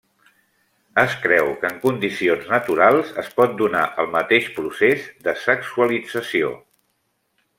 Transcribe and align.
Es 1.01 1.11
creu 1.25 1.49
que 1.63 1.69
en 1.73 1.77
condicions 1.83 2.47
naturals 2.53 3.13
es 3.25 3.29
pot 3.41 3.53
donar 3.61 3.85
el 4.05 4.09
mateix 4.17 4.49
procés 4.57 5.07
de 5.29 5.39
sexualització. 5.45 6.53